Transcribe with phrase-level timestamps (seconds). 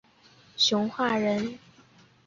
[0.57, 1.59] 熊化人。